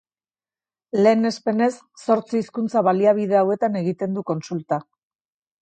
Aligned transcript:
Lehenespenez, 1.03 1.69
zortzi 2.05 2.41
hizkuntza-baliabide 2.41 3.39
hauetan 3.43 3.81
egiten 3.85 4.19
du 4.19 4.27
kontsulta. 4.33 4.85